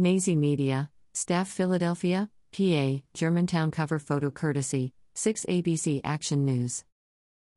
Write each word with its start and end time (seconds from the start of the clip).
Nazi 0.00 0.36
Media, 0.36 0.90
Staff 1.12 1.48
Philadelphia, 1.48 2.30
PA, 2.52 3.02
Germantown 3.14 3.72
cover 3.72 3.98
photo 3.98 4.30
courtesy, 4.30 4.92
6 5.16 5.44
ABC 5.48 6.00
Action 6.04 6.44
News. 6.44 6.84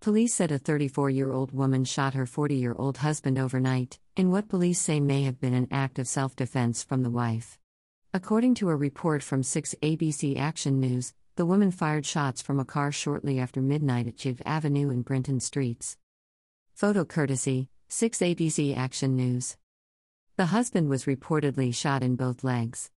Police 0.00 0.34
said 0.34 0.50
a 0.50 0.58
34 0.58 1.10
year 1.10 1.30
old 1.30 1.52
woman 1.52 1.84
shot 1.84 2.14
her 2.14 2.26
40 2.26 2.56
year 2.56 2.74
old 2.76 2.96
husband 2.96 3.38
overnight, 3.38 4.00
in 4.16 4.32
what 4.32 4.48
police 4.48 4.80
say 4.80 4.98
may 4.98 5.22
have 5.22 5.38
been 5.38 5.54
an 5.54 5.68
act 5.70 6.00
of 6.00 6.08
self 6.08 6.34
defense 6.34 6.82
from 6.82 7.04
the 7.04 7.08
wife. 7.08 7.60
According 8.12 8.56
to 8.56 8.70
a 8.70 8.74
report 8.74 9.22
from 9.22 9.44
6 9.44 9.76
ABC 9.80 10.36
Action 10.36 10.80
News, 10.80 11.14
the 11.36 11.46
woman 11.46 11.70
fired 11.70 12.04
shots 12.04 12.42
from 12.42 12.58
a 12.58 12.64
car 12.64 12.90
shortly 12.90 13.38
after 13.38 13.62
midnight 13.62 14.08
at 14.08 14.16
Jive 14.16 14.42
Avenue 14.44 14.90
and 14.90 15.04
Brinton 15.04 15.38
Streets. 15.38 15.98
Photo 16.74 17.04
courtesy 17.04 17.68
6 17.90 18.18
ABC 18.18 18.76
Action 18.76 19.14
News. 19.14 19.56
The 20.36 20.46
husband 20.46 20.88
was 20.88 21.04
reportedly 21.04 21.72
shot 21.72 22.02
in 22.02 22.16
both 22.16 22.42
legs. 22.42 22.90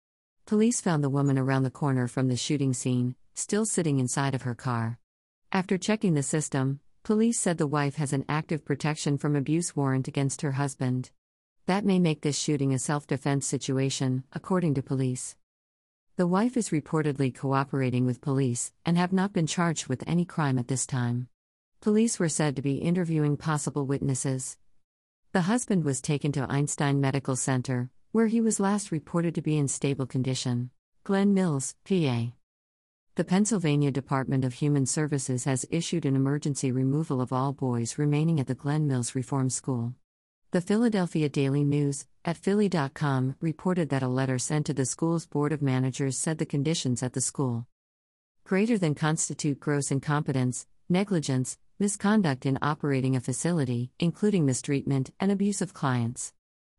Police 0.48 0.82
found 0.82 1.04
the 1.04 1.10
woman 1.10 1.38
around 1.38 1.62
the 1.62 1.70
corner 1.70 2.08
from 2.08 2.30
the 2.30 2.36
shooting 2.36 2.74
scene, 2.74 3.16
still 3.36 3.64
sitting 3.64 4.00
inside 4.00 4.34
of 4.34 4.42
her 4.42 4.56
car. 4.56 4.98
After 5.52 5.78
checking 5.78 6.16
the 6.16 6.24
system, 6.24 6.80
police 7.04 7.40
said 7.40 7.60
the 7.60 7.68
wife 7.68 7.98
has 7.98 8.12
an 8.12 8.26
active 8.28 8.66
protection 8.66 9.20
from 9.20 9.36
abuse 9.36 9.76
warrant 9.76 10.08
against 10.08 10.42
her 10.42 10.54
husband. 10.54 11.12
That 11.68 11.86
may 11.86 12.00
make 12.00 12.22
this 12.22 12.40
shooting 12.40 12.74
a 12.74 12.80
self 12.80 13.06
defense 13.06 13.46
situation, 13.46 14.24
according 14.34 14.74
to 14.74 14.82
police. 14.82 15.36
The 16.16 16.26
wife 16.26 16.58
is 16.58 16.70
reportedly 16.70 17.36
cooperating 17.36 18.08
with 18.08 18.20
police 18.20 18.74
and 18.84 18.98
have 18.98 19.14
not 19.14 19.32
been 19.32 19.46
charged 19.46 19.86
with 19.86 20.04
any 20.08 20.26
crime 20.26 20.58
at 20.58 20.70
this 20.70 20.88
time. 20.88 21.28
Police 21.82 22.18
were 22.18 22.30
said 22.30 22.56
to 22.56 22.64
be 22.64 22.78
interviewing 22.78 23.38
possible 23.38 23.86
witnesses. 23.86 24.58
The 25.38 25.54
husband 25.54 25.84
was 25.84 26.02
taken 26.02 26.32
to 26.32 26.52
Einstein 26.52 27.00
Medical 27.00 27.36
Center, 27.36 27.92
where 28.12 28.26
he 28.26 28.42
was 28.42 28.60
last 28.60 28.92
reported 28.92 29.36
to 29.36 29.42
be 29.44 29.56
in 29.56 29.68
stable 29.68 30.08
condition. 30.08 30.72
Glen 31.04 31.36
Mills, 31.36 31.76
PA. 31.88 32.32
The 33.14 33.24
Pennsylvania 33.24 33.92
Department 33.92 34.44
of 34.44 34.56
Human 34.56 34.88
Services 34.88 35.44
has 35.44 35.68
issued 35.70 36.08
an 36.08 36.16
emergency 36.16 36.72
removal 36.72 37.22
of 37.22 37.32
all 37.32 37.54
boys 37.54 38.00
remaining 38.00 38.40
at 38.40 38.48
the 38.48 38.56
Glen 38.56 38.88
Mills 38.88 39.14
Reform 39.14 39.52
School. 39.52 39.94
The 40.50 40.60
Philadelphia 40.60 41.30
Daily 41.30 41.64
News, 41.64 42.08
at 42.26 42.38
Philly.com, 42.38 43.36
reported 43.40 43.90
that 43.90 44.02
a 44.02 44.08
letter 44.08 44.40
sent 44.40 44.66
to 44.66 44.74
the 44.74 44.88
school's 44.88 45.28
board 45.28 45.54
of 45.54 45.62
managers 45.62 46.18
said 46.18 46.40
the 46.40 46.48
conditions 46.48 47.04
at 47.04 47.14
the 47.14 47.22
school 47.22 47.68
greater 48.44 48.80
than 48.80 48.96
constitute 48.96 49.60
gross 49.60 49.92
incompetence, 49.92 50.66
negligence, 50.90 51.60
misconduct 51.80 52.44
in 52.48 52.58
operating 52.60 53.16
a 53.16 53.20
facility, 53.20 53.92
including 54.00 54.46
mistreatment 54.46 55.12
and 55.20 55.32
abuse 55.32 55.62
of 55.62 55.76
clients. 55.76 56.34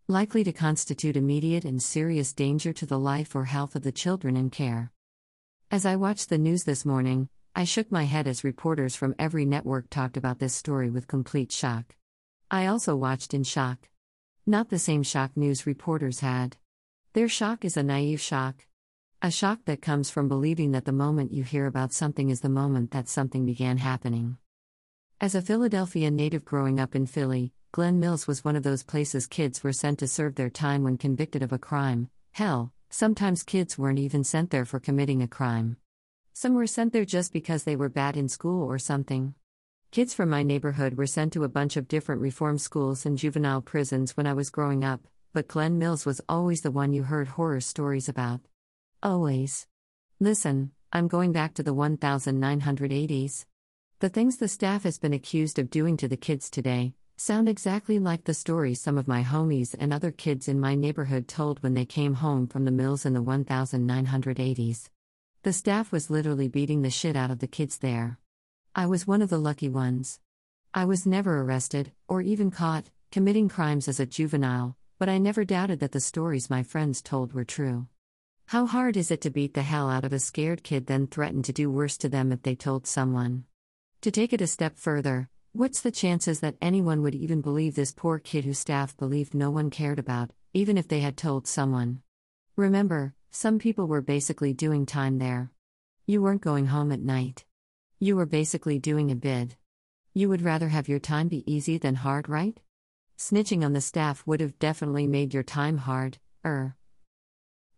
Likely 0.09 0.43
to 0.43 0.53
constitute 0.53 1.17
immediate 1.17 1.65
and 1.65 1.81
serious 1.81 2.33
danger 2.33 2.73
to 2.73 2.85
the 2.85 2.99
life 2.99 3.37
or 3.37 3.45
health 3.45 3.77
of 3.77 3.83
the 3.83 3.93
children 3.93 4.37
in 4.37 4.51
care. 4.51 4.91
As 5.71 5.87
I 5.87 5.95
watched 5.95 6.31
the 6.31 6.39
news 6.39 6.65
this 6.65 6.85
morning, 6.85 7.29
I 7.55 7.63
shook 7.63 7.93
my 7.93 8.05
head 8.05 8.27
as 8.27 8.43
reporters 8.43 8.97
from 8.97 9.15
every 9.21 9.45
network 9.45 9.89
talked 9.89 10.17
about 10.17 10.41
this 10.41 10.55
story 10.55 10.91
with 10.91 11.07
complete 11.07 11.53
shock. 11.53 11.95
I 12.51 12.67
also 12.67 12.97
watched 12.97 13.35
in 13.35 13.45
shock. 13.45 13.89
Not 14.47 14.69
the 14.69 14.81
same 14.81 15.05
shock 15.05 15.37
news 15.37 15.65
reporters 15.65 16.21
had. 16.21 16.57
Their 17.13 17.29
shock 17.29 17.65
is 17.65 17.77
a 17.77 17.85
naive 17.85 18.21
shock. 18.21 18.67
A 19.23 19.31
shock 19.31 19.61
that 19.67 19.81
comes 19.81 20.11
from 20.11 20.27
believing 20.27 20.73
that 20.73 20.87
the 20.87 20.93
moment 20.93 21.33
you 21.33 21.45
hear 21.45 21.67
about 21.67 21.93
something 21.93 22.31
is 22.31 22.41
the 22.41 22.49
moment 22.49 22.91
that 22.91 23.09
something 23.09 23.47
began 23.47 23.79
happening. 23.79 24.39
As 25.21 25.35
a 25.35 25.43
Philadelphia 25.43 26.13
native 26.13 26.45
growing 26.45 26.79
up 26.79 26.95
in 26.95 27.05
Philly, 27.05 27.53
Glen 27.73 27.99
Mills 27.99 28.29
was 28.29 28.45
one 28.45 28.55
of 28.55 28.63
those 28.63 28.85
places 28.85 29.27
kids 29.27 29.65
were 29.65 29.73
sent 29.73 29.99
to 29.99 30.07
serve 30.07 30.37
their 30.37 30.49
time 30.49 30.85
when 30.85 30.97
convicted 30.97 31.43
of 31.43 31.53
a 31.53 31.59
crime. 31.59 32.09
Hell, 32.31 32.73
sometimes 32.89 33.43
kids 33.43 33.77
weren't 33.77 33.99
even 33.99 34.23
sent 34.23 34.51
there 34.51 34.65
for 34.65 34.79
committing 34.79 35.21
a 35.21 35.27
crime. 35.27 35.77
Some 36.35 36.55
were 36.55 36.69
sent 36.69 36.93
there 36.93 37.05
just 37.05 37.33
because 37.33 37.65
they 37.65 37.75
were 37.75 37.89
bad 37.89 38.17
in 38.17 38.29
school 38.29 38.63
or 38.63 38.79
something. 38.79 39.35
Kids 39.91 40.15
from 40.15 40.31
my 40.31 40.45
neighborhood 40.45 40.97
were 40.97 41.05
sent 41.09 41.33
to 41.33 41.43
a 41.43 41.49
bunch 41.49 41.77
of 41.77 41.89
different 41.89 42.21
reform 42.21 42.57
schools 42.57 43.05
and 43.05 43.19
juvenile 43.19 43.61
prisons 43.61 44.17
when 44.17 44.29
I 44.29 44.35
was 44.35 44.51
growing 44.51 44.85
up, 44.85 45.01
but 45.33 45.49
Glen 45.49 45.81
Mills 45.81 46.07
was 46.07 46.21
always 46.29 46.61
the 46.61 46.71
one 46.71 46.93
you 46.93 47.03
heard 47.03 47.27
horror 47.27 47.61
stories 47.61 48.09
about. 48.09 48.39
Always. 49.03 49.67
Listen, 50.21 50.71
I'm 50.93 51.09
going 51.09 51.33
back 51.33 51.55
to 51.55 51.65
the 51.65 51.75
1980s. 51.75 53.47
The 54.01 54.09
things 54.09 54.37
the 54.37 54.47
staff 54.47 54.85
has 54.85 54.97
been 54.97 55.13
accused 55.13 55.59
of 55.59 55.71
doing 55.71 55.97
to 55.97 56.07
the 56.07 56.17
kids 56.17 56.51
today 56.51 56.95
sound 57.17 57.49
exactly 57.49 57.99
like 57.99 58.23
the 58.23 58.33
stories 58.33 58.81
some 58.81 58.97
of 58.97 59.09
my 59.09 59.25
homies 59.25 59.75
and 59.77 59.93
other 59.93 60.13
kids 60.13 60.47
in 60.47 60.61
my 60.61 60.77
neighborhood 60.77 61.27
told 61.27 61.61
when 61.65 61.75
they 61.75 61.85
came 61.85 62.15
home 62.15 62.47
from 62.47 62.65
the 62.65 62.71
mills 62.71 63.05
in 63.05 63.15
the 63.15 63.21
1980s. 63.21 64.89
The 65.43 65.53
staff 65.53 65.91
was 65.91 66.11
literally 66.11 66.47
beating 66.47 66.83
the 66.83 66.91
shit 66.91 67.17
out 67.17 67.33
of 67.33 67.41
the 67.41 67.49
kids 67.49 67.79
there. 67.79 68.21
I 68.73 68.87
was 68.87 69.09
one 69.09 69.21
of 69.21 69.31
the 69.31 69.39
lucky 69.39 69.69
ones. 69.69 70.21
I 70.73 70.85
was 70.85 71.05
never 71.05 71.41
arrested, 71.41 71.91
or 72.07 72.23
even 72.23 72.53
caught, 72.53 72.91
committing 73.11 73.49
crimes 73.49 73.89
as 73.89 73.99
a 73.99 74.07
juvenile, 74.07 74.77
but 75.01 75.09
I 75.09 75.19
never 75.19 75.45
doubted 75.45 75.81
that 75.81 75.91
the 75.91 75.99
stories 75.99 76.49
my 76.49 76.63
friends 76.63 77.03
told 77.03 77.33
were 77.33 77.45
true. 77.45 77.89
How 78.47 78.65
hard 78.65 78.97
is 78.97 79.11
it 79.11 79.21
to 79.23 79.31
beat 79.31 79.55
the 79.55 79.63
hell 79.63 79.91
out 79.91 80.05
of 80.05 80.13
a 80.13 80.21
scared 80.21 80.63
kid, 80.63 80.87
then 80.87 81.09
threaten 81.09 81.43
to 81.43 81.53
do 81.53 81.69
worse 81.69 81.97
to 81.97 82.09
them 82.09 82.31
if 82.31 82.43
they 82.43 82.55
told 82.55 82.87
someone? 82.87 83.43
To 84.03 84.13
take 84.13 84.33
it 84.33 84.41
a 84.41 84.47
step 84.47 84.79
further, 84.79 85.29
what's 85.53 85.81
the 85.81 85.91
chances 85.91 86.39
that 86.39 86.55
anyone 86.63 87.03
would 87.03 87.17
even 87.17 87.41
believe 87.41 87.75
this 87.75 87.93
poor 87.93 88.21
kid 88.21 88.45
whose 88.45 88.61
staff 88.61 88.97
believed 88.97 89.35
no 89.35 89.51
one 89.51 89.71
cared 89.71 89.99
about, 89.99 90.31
even 90.55 90.79
if 90.79 90.87
they 90.87 91.01
had 91.01 91.17
told 91.17 91.49
someone? 91.49 92.03
Remember, 92.55 93.15
some 93.33 93.59
people 93.59 93.89
were 93.89 94.01
basically 94.01 94.55
doing 94.55 94.87
time 94.87 95.19
there. 95.19 95.51
You 96.07 96.23
weren't 96.23 96.43
going 96.43 96.67
home 96.67 96.93
at 96.93 97.01
night. 97.01 97.45
You 97.99 98.15
were 98.15 98.25
basically 98.25 98.79
doing 98.79 99.11
a 99.11 99.17
bid. 99.17 99.57
You 100.15 100.29
would 100.29 100.43
rather 100.43 100.69
have 100.69 100.89
your 100.89 101.01
time 101.01 101.27
be 101.27 101.43
easy 101.53 101.77
than 101.77 101.97
hard, 101.97 102.29
right? 102.29 102.57
Snitching 103.19 103.65
on 103.65 103.73
the 103.73 103.81
staff 103.81 104.25
would 104.29 104.41
have 104.41 104.61
definitely 104.61 105.09
made 105.09 105.35
your 105.35 105.43
time 105.43 105.79
hard, 105.79 106.19
er. 106.47 106.77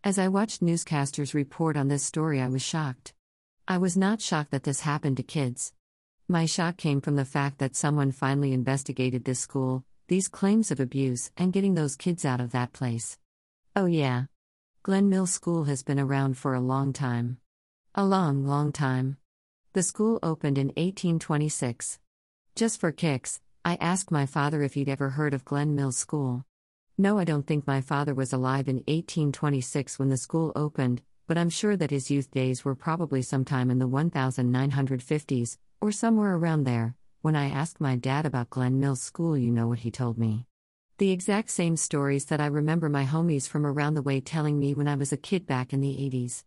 As 0.03 0.19
I 0.19 0.27
watched 0.27 0.61
newscasters 0.61 1.33
report 1.33 1.75
on 1.75 1.87
this 1.87 2.03
story, 2.03 2.39
I 2.39 2.47
was 2.47 2.61
shocked. 2.61 3.15
I 3.67 3.79
was 3.79 3.97
not 3.97 4.21
shocked 4.21 4.51
that 4.51 4.63
this 4.63 4.81
happened 4.81 5.17
to 5.17 5.23
kids. 5.23 5.73
My 6.31 6.45
shock 6.45 6.77
came 6.77 7.01
from 7.01 7.17
the 7.17 7.25
fact 7.25 7.57
that 7.57 7.75
someone 7.75 8.13
finally 8.13 8.53
investigated 8.53 9.25
this 9.25 9.41
school, 9.41 9.83
these 10.07 10.29
claims 10.29 10.71
of 10.71 10.79
abuse, 10.79 11.29
and 11.35 11.51
getting 11.51 11.73
those 11.73 11.97
kids 11.97 12.23
out 12.23 12.39
of 12.39 12.53
that 12.53 12.71
place. 12.71 13.17
Oh, 13.75 13.85
yeah. 13.85 14.27
Glen 14.81 15.09
Mills 15.09 15.31
School 15.31 15.65
has 15.65 15.83
been 15.83 15.99
around 15.99 16.37
for 16.37 16.53
a 16.53 16.61
long 16.61 16.93
time. 16.93 17.39
A 17.95 18.05
long, 18.05 18.45
long 18.45 18.71
time. 18.71 19.17
The 19.73 19.83
school 19.83 20.19
opened 20.23 20.57
in 20.57 20.67
1826. 20.67 21.99
Just 22.55 22.79
for 22.79 22.93
kicks, 22.93 23.41
I 23.65 23.75
asked 23.81 24.09
my 24.09 24.25
father 24.25 24.63
if 24.63 24.75
he'd 24.75 24.87
ever 24.87 25.09
heard 25.09 25.33
of 25.33 25.43
Glen 25.43 25.75
Mills 25.75 25.97
School. 25.97 26.45
No, 26.97 27.19
I 27.19 27.25
don't 27.25 27.45
think 27.45 27.67
my 27.67 27.81
father 27.81 28.13
was 28.13 28.31
alive 28.31 28.69
in 28.69 28.77
1826 28.87 29.99
when 29.99 30.07
the 30.07 30.15
school 30.15 30.53
opened, 30.55 31.01
but 31.31 31.37
I'm 31.37 31.49
sure 31.49 31.77
that 31.77 31.91
his 31.91 32.11
youth 32.11 32.29
days 32.29 32.65
were 32.65 32.75
probably 32.75 33.21
sometime 33.21 33.71
in 33.71 33.79
the 33.79 33.87
1950s, 33.87 35.57
or 35.79 35.89
somewhere 35.89 36.35
around 36.35 36.65
there. 36.65 36.93
When 37.21 37.37
I 37.37 37.47
asked 37.47 37.79
my 37.79 37.95
dad 37.95 38.25
about 38.25 38.49
Glen 38.49 38.81
Mills 38.81 39.01
School, 39.01 39.37
you 39.37 39.49
know 39.49 39.69
what 39.69 39.79
he 39.79 39.91
told 39.91 40.17
me. 40.17 40.45
The 40.97 41.11
exact 41.11 41.49
same 41.49 41.77
stories 41.77 42.25
that 42.25 42.41
I 42.41 42.47
remember 42.47 42.89
my 42.89 43.05
homies 43.05 43.47
from 43.47 43.65
around 43.65 43.93
the 43.93 44.01
way 44.01 44.19
telling 44.19 44.59
me 44.59 44.73
when 44.73 44.89
I 44.89 44.95
was 44.95 45.13
a 45.13 45.15
kid 45.15 45.47
back 45.47 45.71
in 45.71 45.79
the 45.79 45.95
80s. 45.95 46.43